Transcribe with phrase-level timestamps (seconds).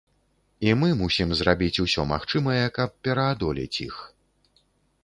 [0.67, 3.95] І мы мусім зрабіць усё магчымае, каб пераадолець іх.